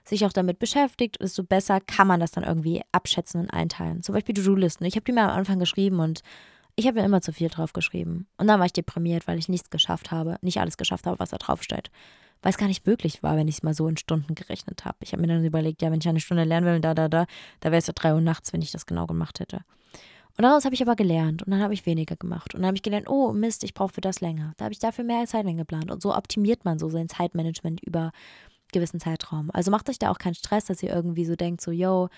[0.05, 4.03] sich auch damit beschäftigt, desto besser kann man das dann irgendwie abschätzen und einteilen.
[4.03, 4.85] Zum Beispiel To-Do-Listen.
[4.85, 6.23] Ich habe die mal am Anfang geschrieben und
[6.81, 8.27] ich habe ja immer zu viel drauf geschrieben.
[8.39, 11.31] Und dann war ich deprimiert, weil ich nichts geschafft habe, nicht alles geschafft habe, was
[11.31, 11.91] da drauf steht.
[12.43, 14.97] Weil es gar nicht möglich war, wenn ich es mal so in Stunden gerechnet habe.
[15.03, 17.27] Ich habe mir dann überlegt, ja, wenn ich eine Stunde lernen will, da, da, da,
[17.61, 19.61] da wäre es ja drei Uhr nachts, wenn ich das genau gemacht hätte.
[20.39, 22.55] Und daraus habe ich aber gelernt und dann habe ich weniger gemacht.
[22.55, 24.55] Und dann habe ich gelernt, oh Mist, ich brauche für das länger.
[24.57, 25.91] Da habe ich dafür mehr Zeit eingeplant.
[25.91, 28.13] Und so optimiert man so sein Zeitmanagement über
[28.73, 29.51] gewissen Zeitraum.
[29.53, 32.09] Also macht euch da auch keinen Stress, dass ihr irgendwie so denkt, so, yo,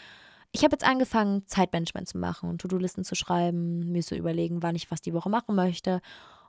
[0.52, 4.76] ich habe jetzt angefangen, Zeitmanagement zu machen und To-Do-Listen zu schreiben, mir zu überlegen, wann
[4.76, 6.00] ich was die Woche machen möchte.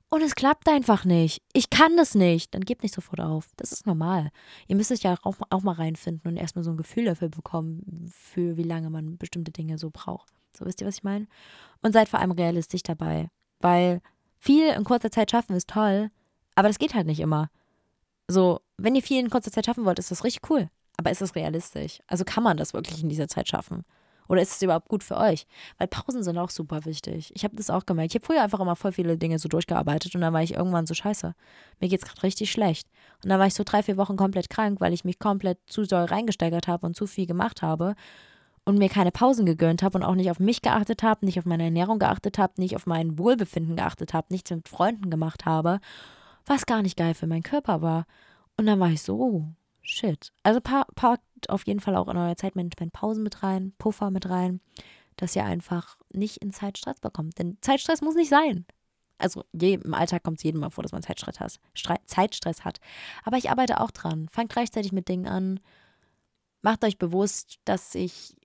[0.09, 1.41] Und es klappt einfach nicht.
[1.53, 2.53] Ich kann das nicht.
[2.53, 3.49] Dann gebt nicht sofort auf.
[3.55, 4.29] Das ist normal.
[4.67, 8.11] Ihr müsst euch ja auch, auch mal reinfinden und erstmal so ein Gefühl dafür bekommen,
[8.13, 10.31] für wie lange man bestimmte Dinge so braucht.
[10.55, 11.27] So wisst ihr, was ich meine?
[11.81, 13.29] Und seid vor allem realistisch dabei.
[13.59, 14.01] Weil
[14.37, 16.11] viel in kurzer Zeit schaffen ist toll,
[16.55, 17.49] aber das geht halt nicht immer.
[18.27, 20.69] So, wenn ihr viel in kurzer Zeit schaffen wollt, ist das richtig cool.
[20.97, 21.99] Aber ist das realistisch?
[22.07, 23.83] Also kann man das wirklich in dieser Zeit schaffen?
[24.27, 25.45] Oder ist es überhaupt gut für euch?
[25.77, 27.31] Weil Pausen sind auch super wichtig.
[27.35, 28.11] Ich habe das auch gemerkt.
[28.11, 30.85] Ich habe früher einfach immer voll viele Dinge so durchgearbeitet und dann war ich irgendwann
[30.85, 31.35] so scheiße.
[31.79, 32.87] Mir geht's gerade richtig schlecht.
[33.23, 35.83] Und dann war ich so drei, vier Wochen komplett krank, weil ich mich komplett zu
[35.83, 37.95] doll reingesteigert habe und zu viel gemacht habe
[38.65, 41.45] und mir keine Pausen gegönnt habe und auch nicht auf mich geachtet habe, nicht auf
[41.45, 45.79] meine Ernährung geachtet habe, nicht auf mein Wohlbefinden geachtet habe, nichts mit Freunden gemacht habe,
[46.45, 48.05] was gar nicht geil für meinen Körper war.
[48.55, 49.47] Und dann war ich so,
[49.83, 50.31] shit.
[50.43, 54.61] Also packt auf jeden Fall auch in euer Zeitmanagement Pausen mit rein, Puffer mit rein,
[55.17, 57.37] dass ihr einfach nicht in Zeitstress bekommt.
[57.37, 58.65] Denn Zeitstress muss nicht sein.
[59.19, 61.59] Also je, im Alltag kommt es jedem mal vor, dass man Zeitstress hat,
[62.07, 62.79] Zeitstress hat.
[63.23, 64.27] Aber ich arbeite auch dran.
[64.29, 65.59] Fangt gleichzeitig mit Dingen an.
[66.61, 68.35] Macht euch bewusst, dass sich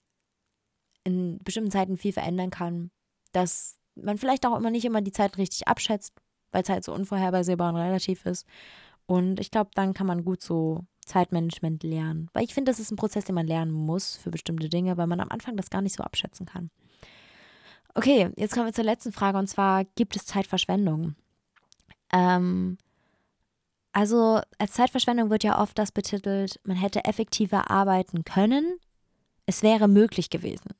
[1.04, 2.90] in bestimmten Zeiten viel verändern kann.
[3.32, 6.14] Dass man vielleicht auch immer nicht immer die Zeit richtig abschätzt,
[6.52, 8.46] weil Zeit so unvorhersehbar und relativ ist.
[9.06, 12.28] Und ich glaube, dann kann man gut so Zeitmanagement lernen.
[12.32, 15.06] Weil ich finde, das ist ein Prozess, den man lernen muss für bestimmte Dinge, weil
[15.06, 16.70] man am Anfang das gar nicht so abschätzen kann.
[17.94, 21.16] Okay, jetzt kommen wir zur letzten Frage und zwar, gibt es Zeitverschwendung?
[22.12, 22.78] Ähm,
[23.92, 28.78] also als Zeitverschwendung wird ja oft das betitelt, man hätte effektiver arbeiten können,
[29.46, 30.74] es wäre möglich gewesen.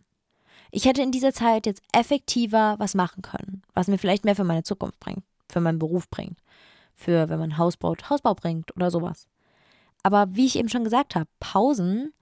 [0.70, 4.44] Ich hätte in dieser Zeit jetzt effektiver was machen können, was mir vielleicht mehr für
[4.44, 6.38] meine Zukunft bringt, für meinen Beruf bringt,
[6.94, 9.26] für wenn man Haus baut, Hausbau bringt oder sowas.
[10.08, 12.14] Aber wie ich eben schon gesagt habe, Pausen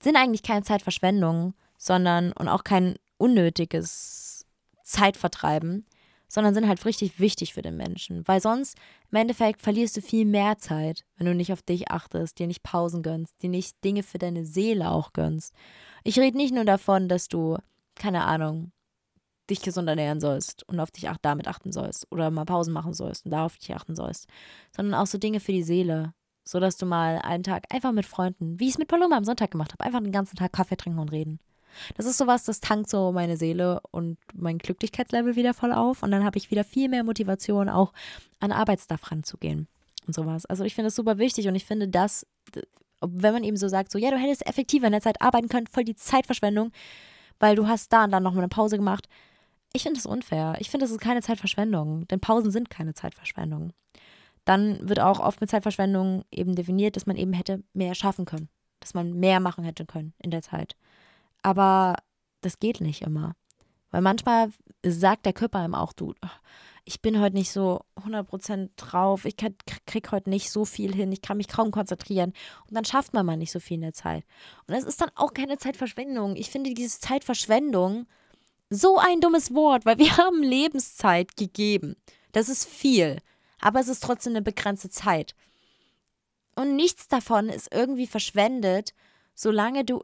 [0.00, 4.46] sind eigentlich keine Zeitverschwendung, sondern und auch kein unnötiges
[4.84, 5.84] Zeitvertreiben,
[6.28, 8.22] sondern sind halt richtig wichtig für den Menschen.
[8.28, 8.78] Weil sonst
[9.10, 12.62] im Endeffekt verlierst du viel mehr Zeit, wenn du nicht auf dich achtest, dir nicht
[12.62, 15.52] Pausen gönnst, dir nicht Dinge für deine Seele auch gönnst.
[16.04, 17.56] Ich rede nicht nur davon, dass du,
[17.96, 18.70] keine Ahnung,
[19.50, 23.24] dich gesund ernähren sollst und auf dich damit achten sollst oder mal Pausen machen sollst
[23.24, 24.28] und darauf dich achten sollst,
[24.70, 26.14] sondern auch so Dinge für die Seele,
[26.48, 29.24] so dass du mal einen Tag einfach mit Freunden, wie ich es mit Paloma am
[29.24, 31.40] Sonntag gemacht habe, einfach den ganzen Tag Kaffee trinken und reden.
[31.94, 36.10] Das ist sowas, das tankt so meine Seele und mein Glücklichkeitslevel wieder voll auf und
[36.10, 37.92] dann habe ich wieder viel mehr Motivation, auch
[38.40, 39.68] an Arbeitsstuff ranzugehen
[40.06, 40.46] und sowas.
[40.46, 42.26] Also ich finde das super wichtig und ich finde das,
[43.02, 45.66] wenn man eben so sagt, so ja, du hättest effektiver in der Zeit arbeiten können,
[45.66, 46.72] voll die Zeitverschwendung,
[47.40, 49.06] weil du hast da und dann noch mal eine Pause gemacht.
[49.74, 50.54] Ich finde das unfair.
[50.60, 53.74] Ich finde, das ist keine Zeitverschwendung, denn Pausen sind keine Zeitverschwendung
[54.48, 58.48] dann wird auch oft mit Zeitverschwendung eben definiert, dass man eben hätte mehr schaffen können,
[58.80, 60.74] dass man mehr machen hätte können in der Zeit.
[61.42, 61.96] Aber
[62.40, 63.34] das geht nicht immer.
[63.90, 64.50] Weil manchmal
[64.82, 66.14] sagt der Körper einem auch, du,
[66.86, 71.20] ich bin heute nicht so 100% drauf, ich krieg heute nicht so viel hin, ich
[71.20, 72.32] kann mich kaum konzentrieren.
[72.68, 74.24] Und dann schafft man mal nicht so viel in der Zeit.
[74.66, 76.36] Und es ist dann auch keine Zeitverschwendung.
[76.36, 78.06] Ich finde diese Zeitverschwendung
[78.70, 81.96] so ein dummes Wort, weil wir haben Lebenszeit gegeben.
[82.32, 83.18] Das ist viel
[83.60, 85.34] aber es ist trotzdem eine begrenzte Zeit.
[86.54, 88.94] Und nichts davon ist irgendwie verschwendet,
[89.34, 90.02] solange du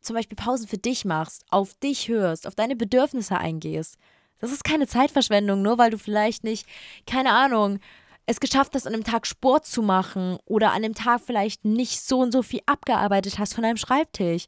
[0.00, 3.96] zum Beispiel Pausen für dich machst, auf dich hörst, auf deine Bedürfnisse eingehst.
[4.40, 6.66] Das ist keine Zeitverschwendung, nur weil du vielleicht nicht,
[7.06, 7.78] keine Ahnung,
[8.26, 12.00] es geschafft hast, an einem Tag Sport zu machen oder an dem Tag vielleicht nicht
[12.00, 14.46] so und so viel abgearbeitet hast von deinem Schreibtisch.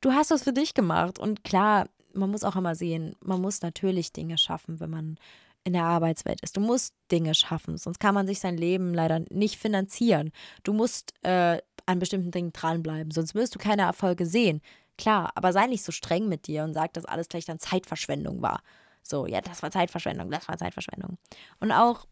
[0.00, 1.18] Du hast was für dich gemacht.
[1.18, 5.18] Und klar, man muss auch immer sehen, man muss natürlich Dinge schaffen, wenn man
[5.64, 6.56] in der Arbeitswelt ist.
[6.56, 10.32] Du musst Dinge schaffen, sonst kann man sich sein Leben leider nicht finanzieren.
[10.64, 14.60] Du musst äh, an bestimmten Dingen dranbleiben, sonst wirst du keine Erfolge sehen.
[14.98, 18.42] Klar, aber sei nicht so streng mit dir und sag, dass alles gleich dann Zeitverschwendung
[18.42, 18.62] war.
[19.02, 21.18] So, ja, das war Zeitverschwendung, das war Zeitverschwendung.
[21.60, 22.06] Und auch,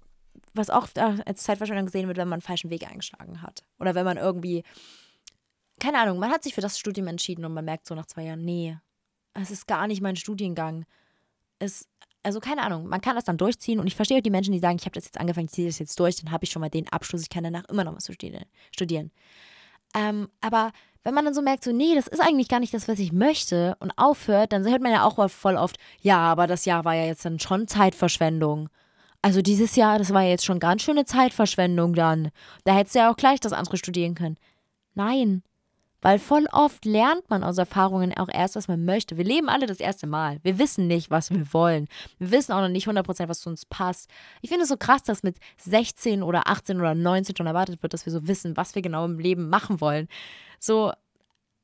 [0.54, 3.62] was oft als Zeitverschwendung gesehen wird, wenn man einen falschen Weg eingeschlagen hat.
[3.78, 4.64] Oder wenn man irgendwie,
[5.78, 8.24] keine Ahnung, man hat sich für das Studium entschieden und man merkt so nach zwei
[8.24, 8.76] Jahren, nee,
[9.34, 10.84] es ist gar nicht mein Studiengang.
[11.58, 11.88] Es
[12.22, 14.76] also keine Ahnung, man kann das dann durchziehen und ich verstehe die Menschen, die sagen,
[14.76, 16.68] ich habe das jetzt angefangen, ich ziehe das jetzt durch, dann habe ich schon mal
[16.68, 18.11] den Abschluss, ich kann danach immer noch was
[18.72, 19.11] studieren.
[19.94, 22.88] Ähm, aber wenn man dann so merkt, so, nee, das ist eigentlich gar nicht das,
[22.88, 26.66] was ich möchte und aufhört, dann hört man ja auch voll oft, ja, aber das
[26.66, 28.68] Jahr war ja jetzt dann schon Zeitverschwendung.
[29.22, 32.30] Also dieses Jahr, das war ja jetzt schon ganz schöne Zeitverschwendung dann.
[32.64, 34.37] Da hättest du ja auch gleich das andere studieren können.
[34.94, 35.42] Nein,
[36.02, 39.16] weil voll oft lernt man aus Erfahrungen auch erst, was man möchte.
[39.16, 40.38] Wir leben alle das erste Mal.
[40.42, 41.88] Wir wissen nicht, was wir wollen.
[42.18, 44.10] Wir wissen auch noch nicht 100%, was zu uns passt.
[44.40, 47.92] Ich finde es so krass, dass mit 16 oder 18 oder 19 schon erwartet wird,
[47.92, 50.08] dass wir so wissen, was wir genau im Leben machen wollen.
[50.58, 50.92] So,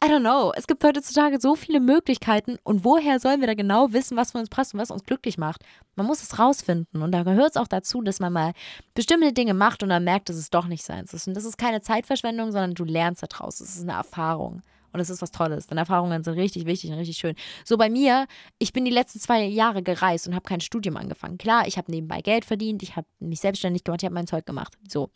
[0.05, 0.53] I don't know.
[0.55, 4.39] Es gibt heutzutage so viele Möglichkeiten und woher sollen wir da genau wissen, was für
[4.39, 5.63] uns passt und was uns glücklich macht?
[5.95, 8.53] Man muss es rausfinden und da gehört es auch dazu, dass man mal
[8.95, 11.27] bestimmte Dinge macht und dann merkt, dass es doch nicht seins ist.
[11.27, 13.61] Und das ist keine Zeitverschwendung, sondern du lernst daraus.
[13.61, 14.61] Es ist eine Erfahrung.
[14.93, 15.67] Und es ist was Tolles.
[15.67, 17.35] Denn Erfahrungen sind richtig wichtig und richtig schön.
[17.65, 18.27] So bei mir,
[18.59, 21.37] ich bin die letzten zwei Jahre gereist und habe kein Studium angefangen.
[21.37, 24.47] Klar, ich habe nebenbei Geld verdient, ich habe mich selbstständig gemacht, ich habe mein Zeug
[24.47, 24.75] gemacht.
[24.89, 25.11] So.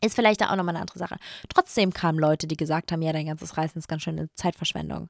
[0.00, 1.16] Ist vielleicht auch nochmal eine andere Sache.
[1.48, 5.08] Trotzdem kamen Leute, die gesagt haben, ja, dein ganzes Reisen ist ganz schön eine Zeitverschwendung.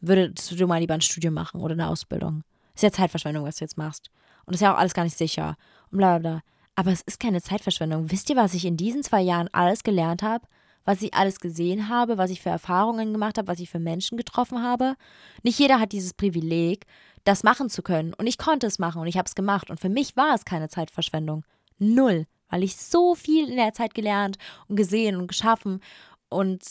[0.00, 2.42] würdest du mal lieber ein Studium machen oder eine Ausbildung.
[2.74, 4.10] Ist ja Zeitverschwendung, was du jetzt machst.
[4.46, 5.56] Und ist ja auch alles gar nicht sicher.
[5.90, 6.42] Und bla bla bla.
[6.76, 8.10] Aber es ist keine Zeitverschwendung.
[8.12, 10.46] Wisst ihr, was ich in diesen zwei Jahren alles gelernt habe?
[10.84, 14.16] Was ich alles gesehen habe, was ich für Erfahrungen gemacht habe, was ich für Menschen
[14.16, 14.94] getroffen habe?
[15.42, 16.86] Nicht jeder hat dieses Privileg,
[17.24, 18.14] das machen zu können.
[18.14, 19.68] Und ich konnte es machen und ich habe es gemacht.
[19.68, 21.44] Und für mich war es keine Zeitverschwendung.
[21.78, 22.26] Null.
[22.48, 25.80] Weil ich so viel in der Zeit gelernt und gesehen und geschaffen
[26.28, 26.62] und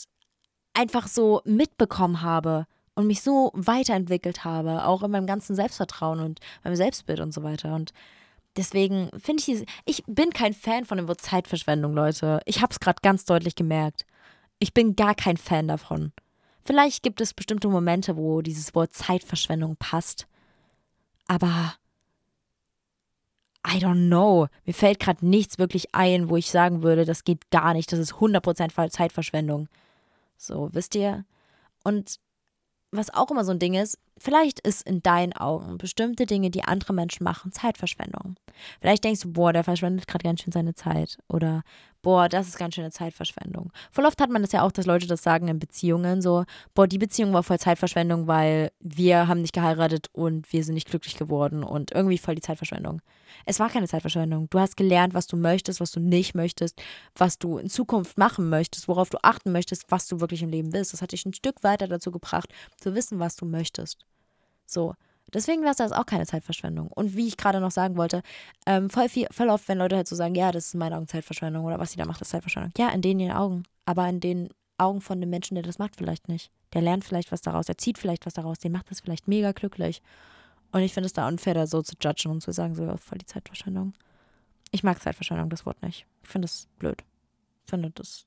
[0.74, 6.40] einfach so mitbekommen habe und mich so weiterentwickelt habe, auch in meinem ganzen Selbstvertrauen und
[6.64, 7.74] meinem Selbstbild und so weiter.
[7.74, 7.92] Und
[8.56, 12.40] deswegen finde ich, ich bin kein Fan von dem Wort Zeitverschwendung, Leute.
[12.44, 14.04] Ich habe es gerade ganz deutlich gemerkt.
[14.58, 16.12] Ich bin gar kein Fan davon.
[16.64, 20.26] Vielleicht gibt es bestimmte Momente, wo dieses Wort Zeitverschwendung passt.
[21.28, 21.74] Aber
[23.70, 24.48] I don't know.
[24.64, 27.92] Mir fällt gerade nichts wirklich ein, wo ich sagen würde, das geht gar nicht.
[27.92, 29.68] Das ist 100% Zeitverschwendung.
[30.38, 31.24] So, wisst ihr?
[31.84, 32.18] Und
[32.90, 36.64] was auch immer so ein Ding ist, vielleicht ist in deinen Augen bestimmte Dinge, die
[36.64, 38.36] andere Menschen machen, Zeitverschwendung.
[38.80, 41.18] Vielleicht denkst du, boah, der verschwendet gerade ganz schön seine Zeit.
[41.28, 41.62] Oder
[42.02, 43.72] boah, das ist ganz schön eine Zeitverschwendung.
[43.90, 46.86] Voll oft hat man das ja auch, dass Leute das sagen in Beziehungen, so, boah,
[46.86, 51.16] die Beziehung war voll Zeitverschwendung, weil wir haben nicht geheiratet und wir sind nicht glücklich
[51.16, 53.02] geworden und irgendwie voll die Zeitverschwendung.
[53.44, 54.48] Es war keine Zeitverschwendung.
[54.50, 56.80] Du hast gelernt, was du möchtest, was du nicht möchtest,
[57.14, 60.72] was du in Zukunft machen möchtest, worauf du achten möchtest, was du wirklich im Leben
[60.72, 60.92] willst.
[60.92, 64.07] Das hat dich ein Stück weiter dazu gebracht, zu wissen, was du möchtest.
[64.68, 64.94] So.
[65.32, 66.88] Deswegen war es das auch keine Zeitverschwendung.
[66.88, 68.22] Und wie ich gerade noch sagen wollte,
[68.66, 70.94] ähm, voll, viel, voll oft, wenn Leute halt so sagen, ja, das ist in meinen
[70.94, 72.72] Augen Zeitverschwendung oder was sie da macht, ist Zeitverschwendung.
[72.78, 73.64] Ja, in denen Augen.
[73.84, 76.50] Aber in den Augen von dem Menschen, der das macht, vielleicht nicht.
[76.72, 79.52] Der lernt vielleicht was daraus, der zieht vielleicht was daraus, der macht das vielleicht mega
[79.52, 80.02] glücklich.
[80.70, 83.18] Und ich finde es da unfair, da so zu judgen und zu sagen, so, voll
[83.18, 83.94] die Zeitverschwendung.
[84.70, 86.06] Ich mag Zeitverschwendung, das Wort nicht.
[86.22, 87.02] Ich finde es blöd.
[87.64, 88.26] Ich finde, das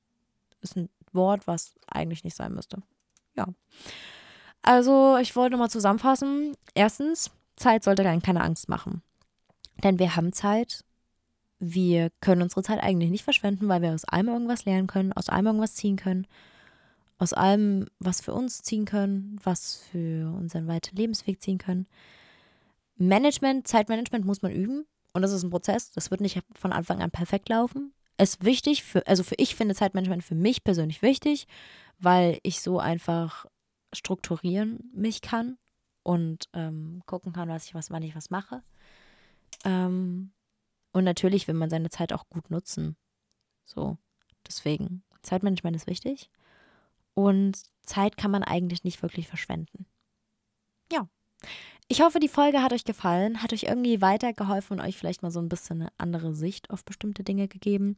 [0.60, 2.82] ist ein Wort, was eigentlich nicht sein müsste.
[3.36, 3.46] Ja.
[4.62, 6.54] Also, ich wollte mal zusammenfassen.
[6.74, 9.02] Erstens, Zeit sollte dann keine Angst machen.
[9.82, 10.84] Denn wir haben Zeit.
[11.58, 15.28] Wir können unsere Zeit eigentlich nicht verschwenden, weil wir aus allem irgendwas lernen können, aus
[15.28, 16.26] allem irgendwas ziehen können,
[17.18, 21.86] aus allem was für uns ziehen können, was für unseren weiteren Lebensweg ziehen können.
[22.96, 25.92] Management, Zeitmanagement muss man üben und das ist ein Prozess.
[25.92, 27.92] Das wird nicht von Anfang an perfekt laufen.
[28.16, 31.46] Es ist wichtig, für, also für ich finde Zeitmanagement für mich persönlich wichtig,
[31.98, 33.46] weil ich so einfach
[33.92, 35.58] strukturieren mich kann
[36.02, 38.62] und ähm, gucken kann, was ich was, wann ich was mache.
[39.64, 40.32] Ähm,
[40.92, 42.96] und natürlich will man seine Zeit auch gut nutzen.
[43.64, 43.96] So,
[44.46, 46.30] deswegen, Zeitmanagement ist wichtig.
[47.14, 49.86] Und Zeit kann man eigentlich nicht wirklich verschwenden.
[50.90, 51.08] Ja.
[51.88, 55.30] Ich hoffe, die Folge hat euch gefallen, hat euch irgendwie weitergeholfen und euch vielleicht mal
[55.30, 57.96] so ein bisschen eine andere Sicht auf bestimmte Dinge gegeben.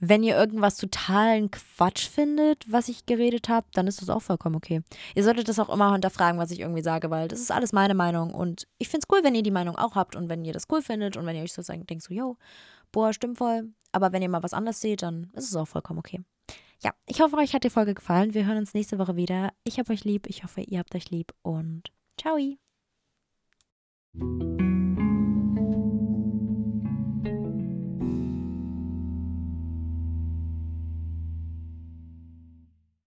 [0.00, 4.56] Wenn ihr irgendwas totalen Quatsch findet, was ich geredet habe, dann ist das auch vollkommen
[4.56, 4.80] okay.
[5.14, 7.94] Ihr solltet das auch immer hinterfragen, was ich irgendwie sage, weil das ist alles meine
[7.94, 8.32] Meinung.
[8.32, 10.66] Und ich finde es cool, wenn ihr die Meinung auch habt und wenn ihr das
[10.70, 12.36] cool findet und wenn ihr euch sozusagen denkt, so, yo,
[12.92, 13.68] boah, stimmt voll.
[13.92, 16.20] Aber wenn ihr mal was anderes seht, dann ist es auch vollkommen okay.
[16.82, 18.32] Ja, ich hoffe, euch hat die Folge gefallen.
[18.32, 19.52] Wir hören uns nächste Woche wieder.
[19.64, 20.26] Ich habe euch lieb.
[20.28, 22.38] Ich hoffe, ihr habt euch lieb und ciao.